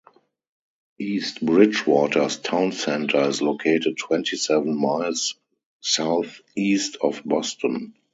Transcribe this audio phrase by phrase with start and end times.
[0.97, 5.35] East Bridgewater's town center is located twenty-seven miles
[5.81, 7.93] southeast of Boston.